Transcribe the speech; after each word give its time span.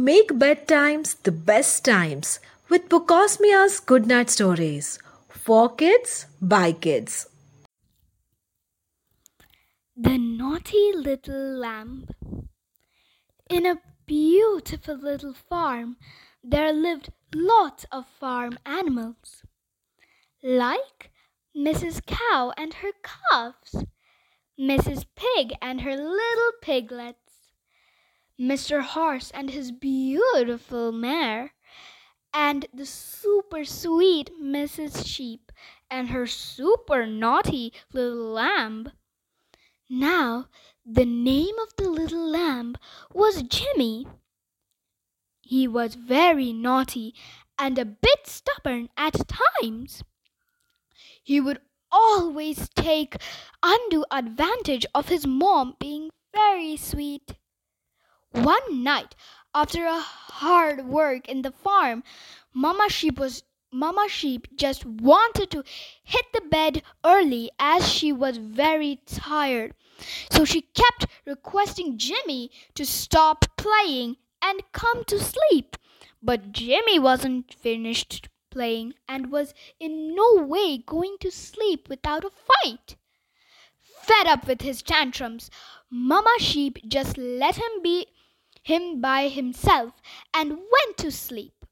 Make 0.00 0.28
bedtimes 0.38 1.22
the 1.24 1.30
best 1.30 1.84
times 1.84 2.40
with 2.70 2.88
Bookosmia's 2.88 3.80
Goodnight 3.80 4.30
Stories. 4.30 4.98
For 5.28 5.68
kids, 5.68 6.24
by 6.40 6.72
kids. 6.72 7.28
The 9.94 10.16
Naughty 10.16 10.92
Little 10.94 11.58
Lamb. 11.58 12.08
In 13.50 13.66
a 13.66 13.82
beautiful 14.06 14.96
little 14.96 15.34
farm, 15.34 15.98
there 16.42 16.72
lived 16.72 17.10
lots 17.34 17.84
of 17.92 18.06
farm 18.06 18.58
animals, 18.64 19.42
like 20.42 21.10
Mrs. 21.54 22.00
Cow 22.06 22.54
and 22.56 22.72
her 22.72 22.92
calves, 23.02 23.84
Mrs. 24.58 25.04
Pig 25.14 25.52
and 25.60 25.82
her 25.82 25.94
little 25.94 26.52
piglets, 26.62 27.29
Mr. 28.40 28.80
Horse 28.80 29.30
and 29.32 29.50
his 29.50 29.70
beautiful 29.70 30.92
mare, 30.92 31.52
and 32.32 32.64
the 32.72 32.86
super 32.86 33.66
sweet 33.66 34.30
Mrs. 34.40 35.06
Sheep 35.06 35.52
and 35.90 36.08
her 36.08 36.26
super 36.26 37.06
naughty 37.06 37.70
little 37.92 38.32
lamb. 38.32 38.92
Now, 39.90 40.48
the 40.86 41.04
name 41.04 41.54
of 41.58 41.76
the 41.76 41.90
little 41.90 42.30
lamb 42.30 42.76
was 43.12 43.42
Jimmy. 43.42 44.06
He 45.42 45.68
was 45.68 45.94
very 45.94 46.54
naughty 46.54 47.14
and 47.58 47.78
a 47.78 47.84
bit 47.84 48.26
stubborn 48.26 48.88
at 48.96 49.28
times. 49.28 50.02
He 51.22 51.42
would 51.42 51.60
always 51.92 52.70
take 52.70 53.16
undue 53.62 54.06
advantage 54.10 54.86
of 54.94 55.08
his 55.08 55.26
mom 55.26 55.76
being 55.78 56.08
very 56.32 56.78
sweet. 56.78 57.34
One 58.32 58.84
night, 58.84 59.16
after 59.54 59.86
a 59.86 59.98
hard 59.98 60.86
work 60.86 61.28
in 61.28 61.42
the 61.42 61.50
farm, 61.50 62.04
Mama 62.54 62.88
Sheep 62.88 63.18
was 63.18 63.42
Mama 63.72 64.06
Sheep 64.08 64.48
just 64.56 64.86
wanted 64.86 65.50
to 65.50 65.64
hit 66.04 66.26
the 66.32 66.40
bed 66.40 66.82
early 67.04 67.50
as 67.58 67.88
she 67.88 68.12
was 68.12 68.36
very 68.36 69.00
tired. 69.04 69.74
So 70.30 70.44
she 70.44 70.62
kept 70.62 71.06
requesting 71.26 71.98
Jimmy 71.98 72.50
to 72.74 72.86
stop 72.86 73.44
playing 73.56 74.16
and 74.40 74.62
come 74.72 75.04
to 75.04 75.18
sleep. 75.18 75.76
But 76.22 76.52
Jimmy 76.52 76.98
wasn't 76.98 77.52
finished 77.52 78.28
playing 78.50 78.94
and 79.08 79.30
was 79.30 79.54
in 79.78 80.14
no 80.14 80.34
way 80.36 80.78
going 80.78 81.16
to 81.20 81.30
sleep 81.30 81.88
without 81.88 82.24
a 82.24 82.30
fight. 82.30 82.96
Fed 84.02 84.26
up 84.26 84.46
with 84.46 84.62
his 84.62 84.82
tantrums, 84.82 85.50
Mama 85.90 86.36
Sheep 86.38 86.78
just 86.88 87.18
let 87.18 87.56
him 87.56 87.82
be 87.82 88.06
him 88.62 89.00
by 89.00 89.28
himself 89.28 89.94
and 90.34 90.50
went 90.50 90.96
to 90.98 91.10
sleep. 91.10 91.64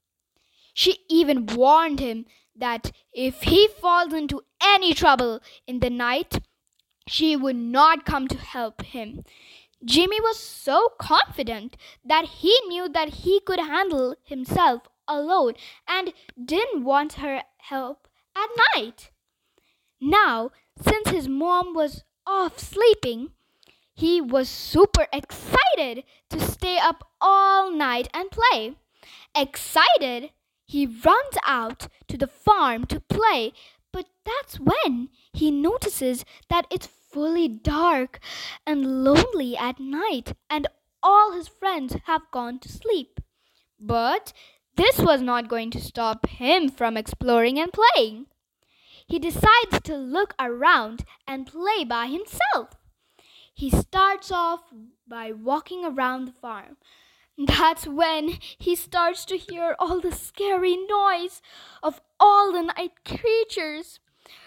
She 0.75 0.99
even 1.09 1.47
warned 1.47 2.01
him 2.01 2.27
that 2.55 2.93
if 3.13 3.43
he 3.43 3.69
falls 3.69 4.13
into 4.13 4.43
any 4.63 4.95
trouble 4.95 5.41
in 5.67 5.81
the 5.81 5.91
night, 5.91 6.41
she 7.09 7.37
would 7.37 7.57
not 7.57 8.05
come 8.05 8.29
to 8.29 8.37
help 8.37 8.83
him. 8.83 9.25
Jimmy 9.85 10.21
was 10.21 10.39
so 10.39 10.89
confident 10.99 11.77
that 12.05 12.25
he 12.25 12.59
knew 12.67 12.89
that 12.89 13.09
he 13.09 13.41
could 13.41 13.61
handle 13.61 14.17
himself 14.25 14.83
alone 15.07 15.55
and 15.87 16.13
didn't 16.43 16.85
want 16.85 17.15
her 17.15 17.43
help 17.59 18.09
at 18.37 18.49
night. 18.75 19.11
Now, 20.01 20.51
since 20.81 21.09
his 21.11 21.29
mom 21.29 21.75
was 21.75 22.05
off 22.27 22.59
sleeping, 22.59 23.31
he 23.99 24.21
was 24.21 24.49
super 24.49 25.09
excited 25.13 26.05
to 26.31 26.39
stay 26.39 26.79
up 26.79 27.03
all 27.21 27.73
night 27.73 28.09
and 28.15 28.31
play. 28.31 28.77
Excited 29.35 30.31
he 30.65 30.87
runs 30.87 31.37
out 31.45 31.89
to 32.07 32.17
the 32.17 32.29
farm 32.29 32.87
to 32.87 33.01
play, 33.01 33.53
but 33.93 34.07
that's 34.25 34.61
when 34.61 35.09
he 35.33 35.51
notices 35.51 36.25
that 36.49 36.69
it's 36.71 36.87
fully 36.87 37.49
dark 37.49 38.21
and 38.65 39.03
lonely 39.03 39.57
at 39.57 39.81
night 39.81 40.33
and 40.49 40.69
all 41.03 41.33
his 41.33 41.49
friends 41.49 41.97
have 42.05 42.31
gone 42.31 42.61
to 42.61 42.69
sleep. 42.69 43.19
But 43.81 44.33
this 44.77 45.01
was 45.01 45.23
not 45.23 45.49
going 45.49 45.73
to 45.73 45.81
stop 45.81 46.29
him 46.29 46.69
from 46.69 46.97
exploring 46.97 47.59
and 47.59 47.73
playing. 47.73 48.27
He 49.09 49.19
decides 49.19 49.81
to 49.83 49.97
look 49.97 50.35
around 50.39 51.05
and 51.27 51.49
play 51.49 51.83
by 51.83 52.07
himself. 52.07 52.77
He 53.59 53.71
starts 53.71 54.31
off 54.31 54.73
by 55.09 55.33
walking 55.33 55.85
around 55.85 56.27
the 56.27 56.33
farm, 56.33 56.77
that's 57.37 57.89
when 57.89 58.39
he 58.57 58.77
starts 58.77 59.25
to 59.25 59.37
hear 59.37 59.75
all 59.81 60.01
the 60.01 60.13
scary 60.13 60.77
noise 60.77 61.43
of 61.83 62.01
all 62.21 62.53
the 62.53 62.63
night 62.63 62.93
creatures. 63.05 63.99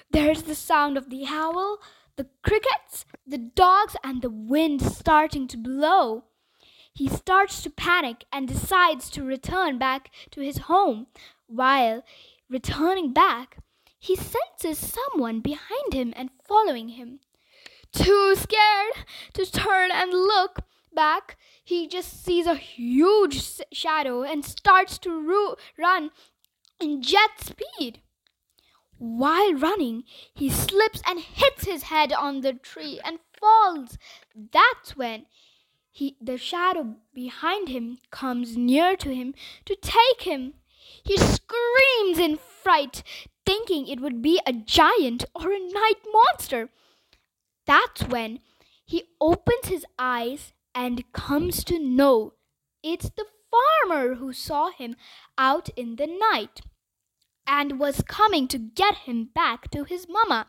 There's 0.10 0.44
the 0.44 0.56
sound 0.56 0.98
of 0.98 1.10
the 1.10 1.26
owl, 1.28 1.80
the 2.16 2.28
crickets, 2.42 3.04
the 3.28 3.38
dogs, 3.38 3.98
and 4.02 4.22
the 4.22 4.30
wind 4.30 4.82
starting 4.82 5.46
to 5.50 5.58
blow. 5.58 6.24
He 6.94 7.10
starts 7.10 7.62
to 7.64 7.70
panic 7.70 8.24
and 8.32 8.48
decides 8.48 9.10
to 9.10 9.26
return 9.26 9.78
back 9.78 10.10
to 10.30 10.40
his 10.40 10.70
home. 10.70 11.08
While 11.48 12.06
returning 12.50 13.12
back, 13.12 13.58
he 14.00 14.16
senses 14.16 14.78
someone 14.78 15.42
behind 15.42 15.92
him 15.94 16.14
and 16.16 16.30
following 16.48 16.90
him. 16.90 17.20
Too 17.94 18.36
scared 18.36 19.06
to 19.34 19.46
turn 19.46 19.92
and 19.92 20.12
look, 20.12 20.60
back, 20.94 21.38
he 21.64 21.88
just 21.88 22.24
sees 22.24 22.46
a 22.46 22.56
huge 22.56 23.62
shadow 23.72 24.24
and 24.24 24.44
starts 24.46 24.98
to 25.00 25.10
ru- 25.10 25.56
run 25.78 26.12
in 26.80 27.02
jet 27.02 27.32
speed. 27.40 28.02
While 28.98 29.54
running, 29.54 30.04
he 30.34 30.50
slips 30.50 31.02
and 31.08 31.20
hits 31.20 31.66
his 31.66 31.84
head 31.84 32.14
on 32.14 32.42
the 32.42 32.54
tree 32.54 33.00
and 33.04 33.20
falls. 33.40 33.98
That's 34.36 34.96
when 34.96 35.26
he, 35.92 36.18
the 36.22 36.38
shadow 36.38 36.96
behind 37.14 37.70
him 37.70 37.98
comes 38.12 38.56
near 38.56 38.96
to 38.98 39.14
him 39.14 39.34
to 39.66 39.76
take 39.76 40.22
him. 40.22 40.54
He 41.04 41.18
screams 41.18 42.20
in 42.20 42.38
fright, 42.38 43.04
thinking 43.46 43.88
it 43.88 44.00
would 44.00 44.22
be 44.22 44.40
a 44.46 44.54
giant 44.54 45.26
or 45.34 45.52
a 45.52 45.60
night 45.60 46.02
monster. 46.14 46.70
That's 47.66 48.04
when 48.04 48.40
he 48.86 49.04
opens 49.20 49.68
his 49.68 49.86
eyes 49.98 50.54
and 50.74 51.12
comes 51.14 51.64
to 51.66 51.80
know 51.80 52.34
it's 52.84 53.10
the 53.10 53.26
farmer 53.52 54.16
who 54.16 54.34
saw 54.34 54.72
him 54.72 54.96
out 55.38 55.70
in 55.76 55.98
the 55.98 56.08
night 56.08 56.62
and 57.46 57.80
was 57.80 58.04
coming 58.08 58.48
to 58.48 58.58
get 58.58 59.00
him 59.00 59.30
back 59.34 59.70
to 59.72 59.84
his 59.84 60.08
mamma. 60.10 60.48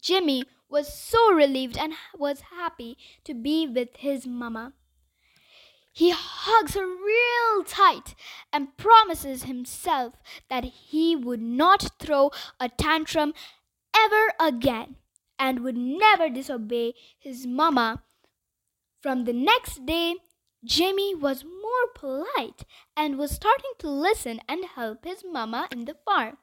Jimmy 0.00 0.44
was 0.68 0.92
so 0.92 1.32
relieved 1.32 1.78
and 1.78 1.94
was 2.16 2.52
happy 2.56 2.96
to 3.24 3.34
be 3.34 3.66
with 3.66 3.96
his 3.96 4.26
mamma. 4.26 4.72
He 5.92 6.10
hugs 6.10 6.74
her 6.74 6.86
real 6.86 7.64
tight 7.64 8.14
and 8.52 8.76
promises 8.76 9.44
himself 9.44 10.14
that 10.50 10.64
he 10.64 11.14
would 11.14 11.40
not 11.40 11.90
throw 12.00 12.30
a 12.58 12.68
tantrum 12.68 13.32
ever 13.96 14.32
again 14.40 14.96
and 15.38 15.60
would 15.60 15.76
never 15.76 16.28
disobey 16.28 16.94
his 17.18 17.46
mamma 17.46 18.02
from 19.04 19.24
the 19.24 19.34
next 19.34 19.84
day, 19.84 20.14
Jimmy 20.64 21.14
was 21.14 21.44
more 21.44 21.88
polite 21.94 22.64
and 22.96 23.18
was 23.18 23.32
starting 23.32 23.72
to 23.80 23.90
listen 23.90 24.40
and 24.48 24.64
help 24.64 25.04
his 25.04 25.22
mamma 25.30 25.68
in 25.70 25.84
the 25.84 25.94
farm. 26.06 26.38